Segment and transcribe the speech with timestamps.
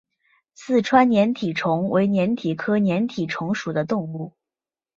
[0.55, 4.33] 四川粘体虫为粘体科粘体虫属的动物。